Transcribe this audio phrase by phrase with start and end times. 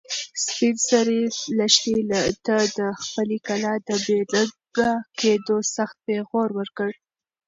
[0.43, 1.21] سپین سرې
[1.57, 1.95] لښتې
[2.45, 6.89] ته د خپلې کلا د بې ننګه کېدو سخت پېغور ورکړ.